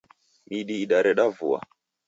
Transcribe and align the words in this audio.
Midi 0.49 0.75
idareda 0.83 1.25
vua. 1.37 1.59